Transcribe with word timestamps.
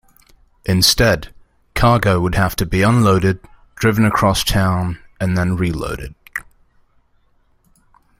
Instead, 0.65 1.31
cargo 1.75 2.19
would 2.19 2.33
have 2.33 2.55
to 2.55 2.65
be 2.65 2.81
unloaded, 2.81 3.39
driven 3.75 4.03
across 4.03 4.43
town, 4.43 4.97
and 5.19 5.37
then 5.37 5.55
reloaded. 5.55 6.15